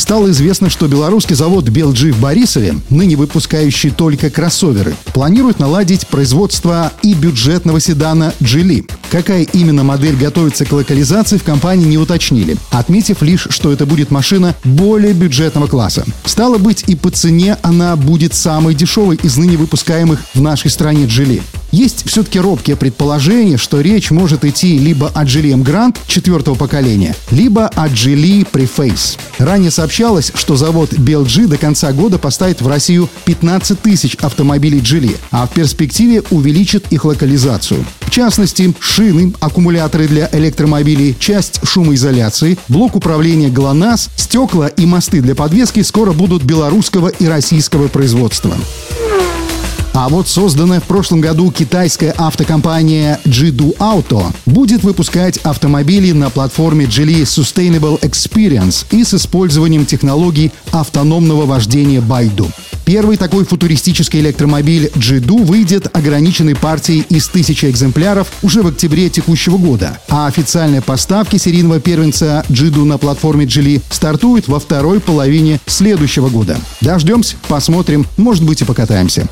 [0.00, 6.90] Стало известно, что белорусский завод BLG в Борисове, ныне выпускающий только кроссоверы, планирует наладить производство
[7.02, 8.90] и бюджетного седана Geely.
[9.10, 14.10] Какая именно модель готовится к локализации, в компании не уточнили, отметив лишь, что это будет
[14.10, 16.06] машина более бюджетного класса.
[16.24, 21.04] Стало быть, и по цене она будет самой дешевой из ныне выпускаемых в нашей стране
[21.04, 21.42] Geely.
[21.72, 27.68] Есть все-таки робкие предположения, что речь может идти либо о Geely Grand четвертого поколения, либо
[27.68, 29.18] о Geely Preface.
[29.38, 35.16] Ранее сообщалось, что завод BLG до конца года поставит в Россию 15 тысяч автомобилей Geely,
[35.30, 37.84] а в перспективе увеличит их локализацию.
[38.00, 45.36] В частности, шины, аккумуляторы для электромобилей, часть шумоизоляции, блок управления ГЛОНАСС, стекла и мосты для
[45.36, 48.56] подвески скоро будут белорусского и российского производства.
[49.92, 56.84] А вот созданная в прошлом году китайская автокомпания Jidu Auto будет выпускать автомобили на платформе
[56.84, 62.48] Geely Sustainable Experience и с использованием технологий автономного вождения Baidu.
[62.84, 69.58] Первый такой футуристический электромобиль Jidu выйдет ограниченной партией из тысячи экземпляров уже в октябре текущего
[69.58, 76.28] года, а официальные поставки серийного первенца Jidu на платформе Geely стартуют во второй половине следующего
[76.28, 76.58] года.
[76.80, 79.28] Дождемся, посмотрим, может быть и покатаемся.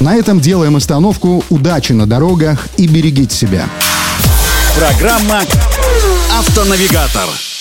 [0.00, 1.44] На этом делаем остановку.
[1.48, 3.68] Удачи на дорогах и берегите себя.
[4.76, 5.42] Программа
[6.38, 7.55] «Автонавигатор».